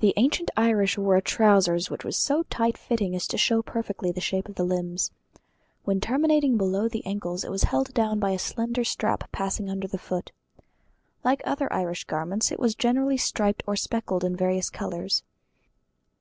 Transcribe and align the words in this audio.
The 0.00 0.12
ancient 0.16 0.50
Irish 0.56 0.98
wore 0.98 1.14
a 1.14 1.22
trousers 1.22 1.88
which 1.88 2.04
was 2.04 2.16
so 2.16 2.42
tight 2.50 2.76
fitting 2.76 3.14
as 3.14 3.28
to 3.28 3.38
show 3.38 3.62
perfectly 3.62 4.10
the 4.10 4.20
shape 4.20 4.48
of 4.48 4.56
the 4.56 4.64
limbs. 4.64 5.12
When 5.84 6.00
terminating 6.00 6.56
below 6.56 6.88
the 6.88 7.06
ankles 7.06 7.44
it 7.44 7.50
was 7.52 7.62
held 7.62 7.94
down 7.94 8.18
by 8.18 8.30
a 8.30 8.40
slender 8.40 8.82
strap 8.82 9.30
passing 9.30 9.70
under 9.70 9.86
the 9.86 9.98
foot. 9.98 10.32
Like 11.22 11.42
other 11.44 11.72
Irish 11.72 12.02
garments 12.06 12.50
it 12.50 12.58
was 12.58 12.74
generally 12.74 13.18
striped 13.18 13.62
or 13.68 13.76
speckled 13.76 14.24
in 14.24 14.34
various 14.34 14.68
colours. 14.68 15.22